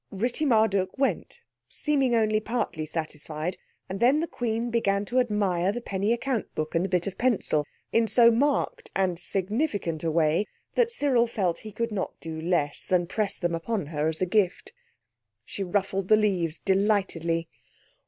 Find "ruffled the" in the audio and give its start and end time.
15.63-16.17